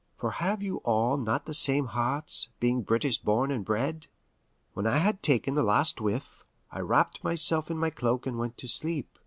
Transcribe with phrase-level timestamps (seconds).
[0.17, 4.07] For have you all not the same hearts, being British born and bred?
[4.73, 8.57] When I had taken the last whiff, I wrapped myself in my cloak and went
[8.57, 9.19] to sleep.